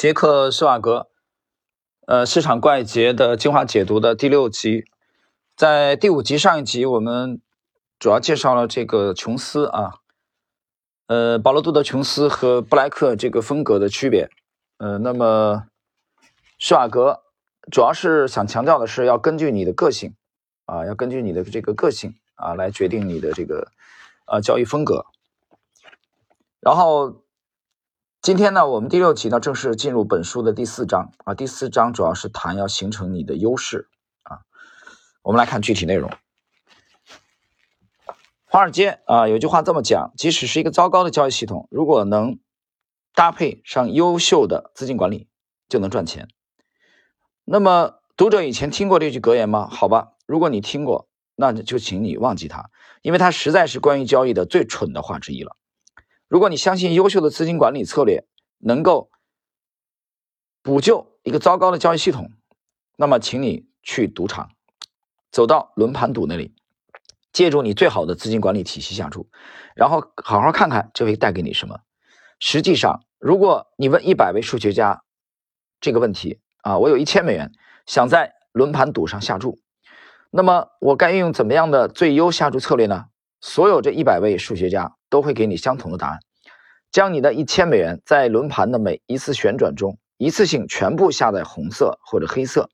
[0.00, 1.10] 杰克施瓦格，
[2.06, 4.86] 呃，市场怪杰的精华解读的第六集，
[5.54, 7.38] 在第五集上一集，我们
[7.98, 9.96] 主要介绍了这个琼斯啊，
[11.08, 14.30] 呃，保罗·杜德·琼斯和布莱克这个风格的区别。
[14.78, 15.66] 呃，那么
[16.58, 17.20] 施瓦格
[17.70, 20.14] 主要是想强调的是，要根据你的个性
[20.64, 23.70] 啊，要根据你的这个个性啊，来决定你的这个
[24.24, 25.04] 呃交易风格。
[26.58, 27.22] 然后。
[28.22, 31.32] 今天呢，我们第六集呢正式进入本书的第四章啊。
[31.32, 33.88] 第四章主要是谈要形成你的优势
[34.24, 34.40] 啊。
[35.22, 36.10] 我们来看具体内容。
[38.44, 42.38] 华尔街啊，有句话这么讲：即使是一个糟糕的交易系统，如果能
[43.14, 45.26] 搭配上优秀的资金管理，
[45.70, 46.28] 就能赚钱。
[47.46, 49.66] 那么，读者以前听过这句格言吗？
[49.66, 52.68] 好吧，如果你听过，那就请你忘记它，
[53.00, 55.56] 因为它实在是关于交易的最蠢的话之一了。
[56.30, 58.24] 如果你相信优秀的资金管理策略
[58.58, 59.10] 能够
[60.62, 62.30] 补救一个糟糕的交易系统，
[62.96, 64.48] 那么请你去赌场，
[65.32, 66.54] 走到轮盘赌那里，
[67.32, 69.28] 借助你最好的资金管理体系下注，
[69.74, 71.80] 然后好好看看这会带给你什么。
[72.38, 75.02] 实际上，如果你问一百位数学家
[75.80, 77.50] 这个问题啊，我有一千美元
[77.86, 79.58] 想在轮盘赌上下注，
[80.30, 83.06] 那么我该运用怎么样的最优下注策略呢？
[83.42, 86.20] 所有这一百位数学家都会给你相同的答案：
[86.90, 92.68] 将你的一千美元在轮盘的每一次旋转中，一次性全部下在红色或者黑色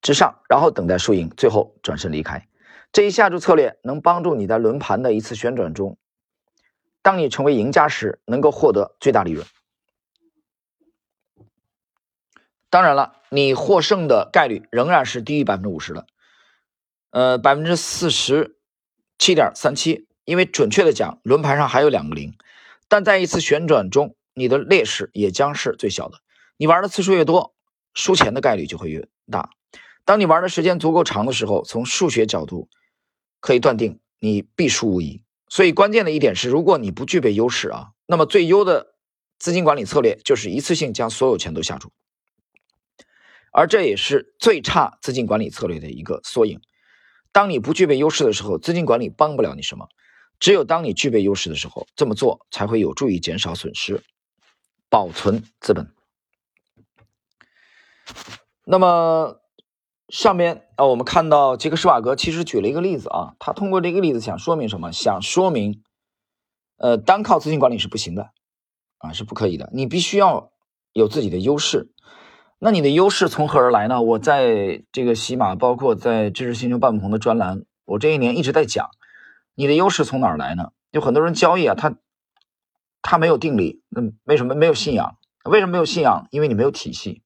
[0.00, 2.48] 之上，然后等待输赢，最后转身离开。
[2.92, 5.98] 这一下注策略能帮助你在轮盘的一次旋转中，
[7.02, 9.46] 当你成为赢家时，能够获得最大利润。
[12.70, 16.06] 当然了，你获胜的概率仍然是低于百分之五十的。
[17.10, 18.58] 呃，百分之四十
[19.18, 22.34] 七点三七，因为准确的讲，轮盘上还有两个零，
[22.86, 26.18] 但在一次旋转中，你的劣势也将是最小的。
[26.58, 27.54] 你玩的次数越多，
[27.94, 29.48] 输钱的概率就会越大。
[30.04, 32.68] 当你玩的时间足够长的时候，从数学角度
[33.40, 35.24] 可以断定你必输无疑。
[35.48, 38.96] 所以关键的一点是，如果你不具备优势啊，那么最优的
[39.38, 41.90] 资金管理策略就是一次性将所有钱都下注，
[43.50, 46.60] 而这也是最差资金管理策略的一个缩影。
[47.32, 49.88] 当你不具备优势的时候，资金管理帮不了你什么。
[50.38, 54.02] 只有当你具备优势的时候，这么做才会有助于减少损失，
[54.88, 55.92] 保存资本。
[58.64, 59.40] 那么
[60.08, 64.92] 上面啊，我们看到杰克施瓦格其实举了一个例子啊，他通过这个例子想说明什么？
[64.92, 65.82] 想说明，
[66.76, 68.30] 呃，单靠资金管理是不行的
[68.98, 69.70] 啊，是不可以的。
[69.72, 70.52] 你必须要
[70.92, 71.92] 有自己的优势。
[72.58, 74.02] 那你的优势从何而来呢？
[74.02, 78.90] 我在这个喜马，包括在知识星球半不同的专栏，我这一年一直在讲，
[79.58, 80.70] 你的优势从哪儿来呢？
[80.92, 81.96] 有很多人交易啊，他
[83.02, 85.18] 他没有定力，那为什么没有信仰？
[85.42, 86.28] 为什么没有信仰？
[86.30, 87.24] 因为你没有体系，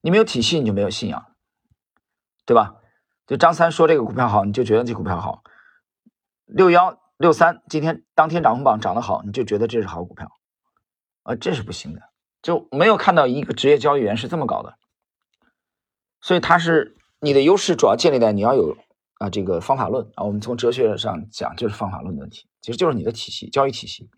[0.00, 1.24] 你没有体系，你就没有信仰，
[2.44, 2.74] 对吧？
[3.28, 5.44] 就张三说这个股票好，你就觉得这股票好；
[6.46, 10.32] 六幺六三今天当天涨红榜涨得好，你就觉得这是好股票，
[11.22, 12.02] 啊，这是不行的。
[12.42, 14.74] 就没有看到一个职业交易员是这么搞的，
[16.20, 18.76] 所以他是你的优势主要建立在你要有
[19.18, 24.08] 啊这个方法论啊，我们从哲学上讲就是方法论的问题，其实就是你的体系交易体系。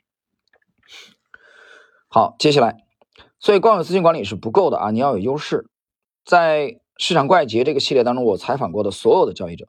[2.08, 2.84] 好，接下来，
[3.38, 5.68] 所以光有资金管理是不够的啊，你要有优势。
[6.24, 9.68] 在市场怪杰这个系列当中，我采访过的所有的交易者，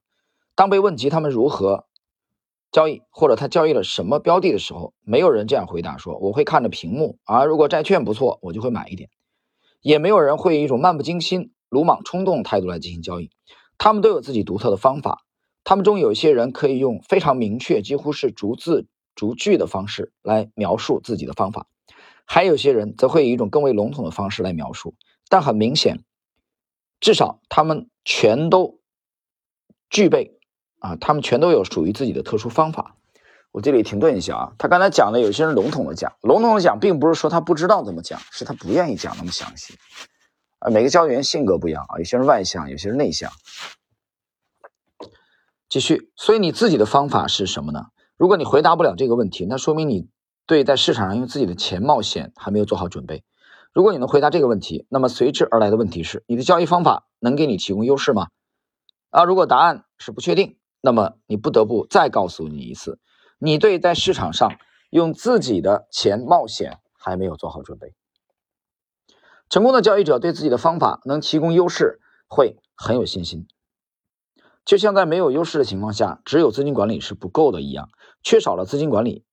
[0.56, 1.86] 当被问及他们如何。
[2.70, 9.10] 交易或者他交易了什么标的的时候，没有人这样回答说我会看着屏幕啊，如果债券不错，我就会买一点。
[9.82, 13.32] 也没有人会以一种漫不经心、鲁莽冲动态度来进行交易。
[13.78, 15.24] 他们都有自己独特的方法。
[15.64, 21.68] 他们中有一些人可以用非常明确、几乎是逐字逐句的方式来描述自己的方法，
[22.26, 24.96] 还有些人则会以一种更为笼统的方式来描述。
[25.30, 26.04] 但很明显，
[27.00, 28.80] 至少他们全都
[29.90, 30.34] 具备。
[30.80, 32.96] 啊，他们全都有属于自己的特殊方法。
[33.52, 39.74] 我这里停顿一下啊，他刚才讲的有些人笼统的讲，笼统的讲，并不是说他不知道怎么讲，是他不愿意讲那么详细。
[40.60, 43.32] 啊，每个交易员性格不一样啊，有些人外向，有些人内向。
[45.70, 47.88] 继续，所以你自己的方法是什么呢？
[48.16, 50.08] 如果你回答不了这个问题，那说明你
[50.46, 53.24] 对在市场上用自己的钱冒险还没有做好准备。
[53.74, 58.30] 如果你能回答这个问题，那么随之而来的问题是，你的交易方法能给你提供优势吗？
[59.10, 60.58] 啊，如果答案是不确定。
[60.80, 63.00] 那么你不得不再告诉你一次，
[63.40, 64.58] 你对在市场上
[64.90, 67.94] 用自己的钱冒险还没有做好准备。
[69.50, 73.48] 成功的交易者对自己的方法能提供优势会很有信心，
[74.66, 77.90] 就像在没有优势的情况下，只有资金管理是不够的一样，
[78.22, 79.24] 缺少了资金管理，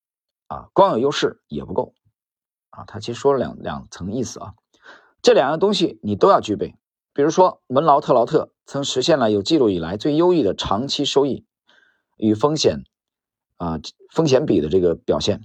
[0.46, 1.94] 啊，光有优势也不够，
[2.70, 4.54] 啊，他其实说了两两层意思啊，
[5.20, 6.76] 这两样东西你都要具备。
[7.12, 11.46] 比如说，文劳特劳特曾实现了有记录以来最优异的长期收益
[12.16, 12.84] 与风险
[13.56, 13.78] 啊
[14.12, 15.42] 风险比的这个表现。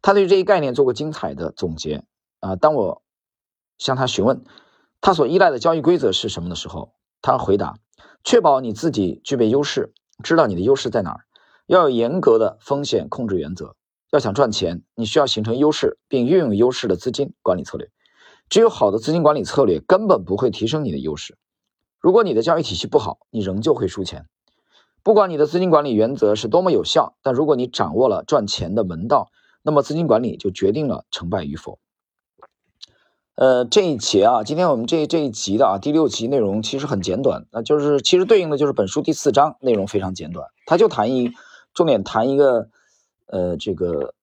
[0.00, 2.04] 他对这一概念做过精彩的总结
[2.40, 2.56] 啊。
[2.56, 3.02] 当我
[3.82, 4.44] 向他询问
[5.00, 7.74] 他所依赖的交易规则是什么的时候，他回答：
[8.22, 9.92] 确保你自己具备优势，
[10.22, 11.24] 知道你的优势在哪儿，
[11.66, 13.74] 要有严格的风险控制原则。
[14.12, 17.90] 要想赚钱，你需要形成优势并运用优势的资金管理策略。
[18.48, 21.36] 只有好的资金管理策略，根本不会提升你的优势。
[21.98, 24.26] 如果你的交易体系不好，你仍旧会输钱。
[25.02, 29.32] 不管你的资金管理原则是多么有效，但如果你掌握了赚钱的门道，
[29.62, 31.80] 那么资金管理就决定了成败与否。
[33.34, 41.32] 呃，这一节啊，今天我们这这一集的啊第六集内容其实很简短，那就是其实对应的就是本书第四章内容非常简短，他就谈一
[41.74, 42.68] 重点谈一个
[43.26, 44.14] 呃这个。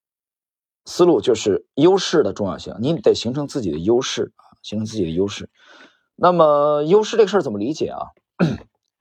[0.85, 5.47] 思路就是优势的重要性，你得形成自己的优势啊，形成自己的优势。
[6.15, 8.07] 那么优势这个事儿怎么理解啊？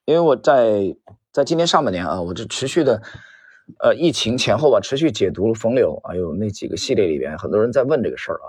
[0.04, 0.94] 因为我在
[1.32, 3.00] 在今年上半年啊，我这持续的
[3.78, 8.46] 呃疫情前后吧，持续解读了风流还有那几个系列里边，很多人在问这个事儿啊。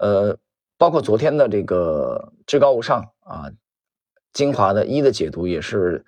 [0.00, 0.38] 呃，
[0.78, 3.50] 包括昨天的这个至高无上啊，
[4.32, 6.04] 精华的一的解读也是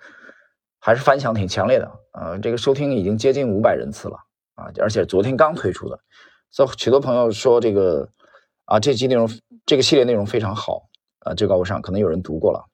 [0.79, 4.17] 还是反响挺强烈的啊，这个收听已经接近五百人次了
[4.55, 5.99] 啊，而且昨天刚推出的。
[6.49, 8.09] 所以许多朋友说这个
[8.65, 9.29] 啊，这期内容
[9.65, 10.83] 这个系列内容非常好
[11.19, 12.65] 啊，至高无上，可能有人读过了。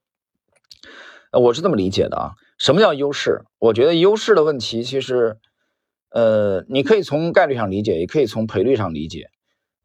[1.32, 3.44] 我是这么理解的啊，什么叫优势？
[3.60, 5.38] 我觉得优势的问题其实，
[6.10, 9.30] 呃，你可以从概率上理解，也可以从赔率上理解。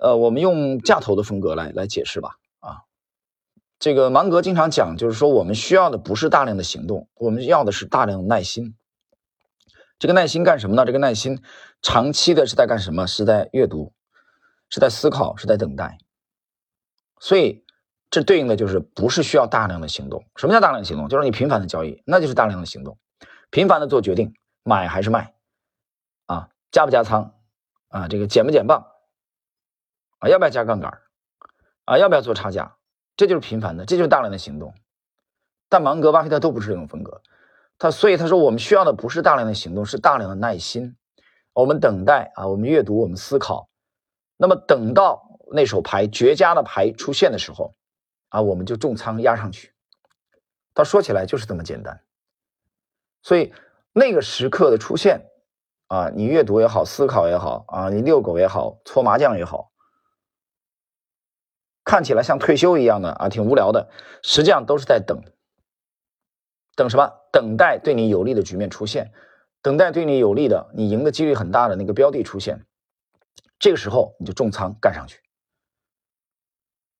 [0.02, 2.30] 呃，我们用价投的风格来来解释吧。
[2.58, 2.82] 啊，
[3.78, 8.74] 这个芒格经常讲，就是说我们需要的不是大量的行动，我们要的是大量的耐心。
[10.00, 10.84] 这个耐心干什么呢？
[10.84, 11.40] 这个耐心
[11.82, 13.06] 长期的是在干什么？
[13.06, 13.92] 是在阅读，
[14.70, 15.98] 是在思考，是在等待。
[17.20, 17.64] 所以
[18.10, 20.24] 这对应的就是不是需要大量的行动。
[20.34, 21.08] 什么叫大量行动？
[21.08, 22.98] 就是你频繁的交易，那就是大量的行动，
[23.50, 24.34] 频繁的做决定，
[24.64, 25.32] 买还是卖，
[26.26, 27.34] 啊，加不加仓，
[27.86, 28.84] 啊，这个减不减磅，
[30.22, 31.00] 啊，要不要加杠杆，
[31.84, 32.76] 啊，要不要做差价，
[33.16, 34.72] 这就是频繁的，这就是大量的行动。
[35.68, 37.20] 但芒格、巴菲特都不是这种风格。
[37.76, 40.96] 他所以他说，我们需要的不是大量的行动，是大量的耐心。
[41.52, 43.68] 我们等待啊，我们阅读，我们思考。
[44.36, 47.74] 那么等到那手牌绝佳的牌出现的时候，
[48.28, 49.74] 啊，我们就重仓压上去。
[50.72, 52.00] 他说起来就是这么简单。
[53.22, 53.52] 所以
[53.92, 55.26] 那个时刻的出现，
[55.88, 59.71] 啊，你阅读也好，思考也好，啊，你遛狗也好，搓麻将也好，
[61.84, 63.88] 看起来像退休一样的啊，挺无聊的，
[64.22, 65.22] 实际上都是在等。
[66.74, 67.12] 等什么？
[67.32, 69.12] 等待对你有利的局面出现，
[69.62, 72.64] 等待对你有利的、你赢的几率很大的那个标的出现，
[73.58, 75.20] 这个时候你就重仓干上去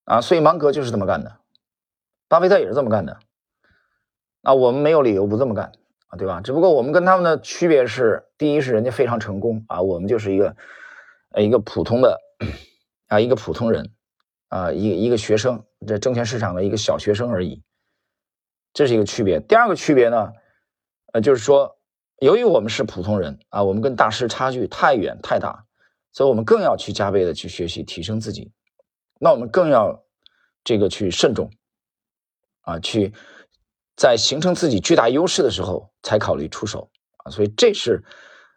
[0.04, 0.20] 啊！
[0.20, 1.38] 所以芒格就是这么干的，
[2.28, 3.18] 巴菲特也是这么干的。
[4.42, 5.72] 那我们没有理由不这么干
[6.08, 6.40] 啊，对吧？
[6.40, 10.56] 只不过我们跟他们的区别是，第一是人家非常成功啊，我们就是一个
[11.30, 12.20] 呃一个普通的
[13.08, 13.90] 啊一个普通人
[14.52, 17.62] 啊一一个学生，这证券市场的一个小学生而已。
[18.74, 19.40] 这是一个区别。
[19.40, 20.30] 第二个区别呢，
[21.14, 21.78] 呃，就是说，
[22.20, 25.64] 由于我们是普通人啊，我们跟大师差距太远太大，
[26.12, 28.52] 所以我们更要去加倍的去学习提升自己。
[29.18, 30.04] 那我们更要
[30.62, 31.50] 这个去慎重
[32.60, 33.14] 啊，去
[33.96, 36.90] 在形成自己巨大优势的时候才考虑出手
[37.24, 37.30] 啊。
[37.30, 38.04] 所以这是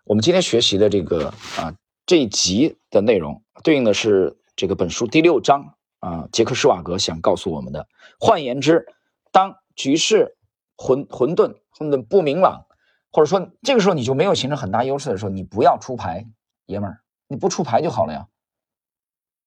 [0.04, 1.74] 我们今天学习的这个啊
[2.06, 7.88] 这一集的内容，对应的是这个本书第六章啊，杰克施瓦格想告诉我们的。
[8.20, 8.86] 换言之，
[9.32, 10.38] 当局势
[10.78, 12.68] 混混沌，混沌不明朗，
[13.12, 16.28] 或者说这个时候你就没有形成很大优势的时候，你不要出牌，
[16.68, 18.28] 爷们儿，你不出牌就好了呀。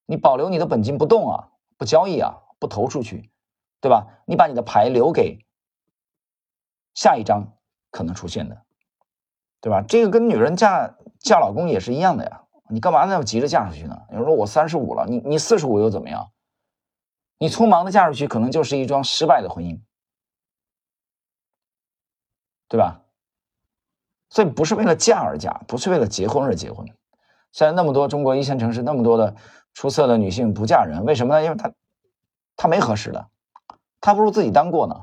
[0.06, 3.30] 你保留你的本金不动啊，不交易啊，不投出去，
[3.80, 4.18] 对吧？
[4.26, 5.46] 你把你的牌留给
[6.92, 7.52] 下一张
[7.92, 8.62] 可能出现的，
[9.60, 9.80] 对吧？
[9.82, 12.42] 这个跟女人嫁嫁老公也是一样的呀。
[12.68, 13.96] 你干嘛那么急着嫁出去呢？
[14.10, 16.28] 有人说我三十五了，你你四十五又怎么样？
[17.38, 19.80] 你匆忙的嫁出去，可能就是一桩失败的婚姻。
[22.68, 23.00] 对吧？
[24.28, 26.86] 所以不是为了嫁而嫁，不是为了结婚而结婚。
[27.50, 29.34] 现在那么多中国一线城市那么多的
[29.72, 31.42] 出色的女性不嫁人，为什么呢？
[31.42, 31.72] 因为她
[32.56, 33.30] 她没合适的，
[34.02, 34.96] 她不如自己单过呢。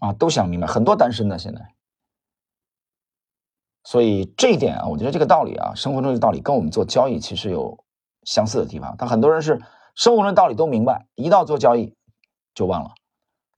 [0.00, 1.74] 啊，都想明白，很多单身的现在。
[3.84, 7.82] 所以这一点啊，我觉得这个道理啊，生活中的道理跟我们做交易其实有
[8.24, 8.94] 相似的地方。
[8.98, 9.58] 但很多人是
[9.94, 11.94] 生活中的道理都明白，一到做交易
[12.54, 12.90] 就忘了，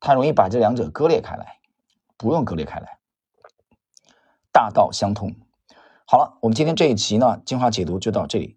[0.00, 1.58] 他容易把这两者割裂开来。
[2.18, 3.00] 不用割裂开来，
[4.52, 5.34] 大道相通。
[6.06, 8.56] 好了，我们今天这一集呢，精华解读就到这里。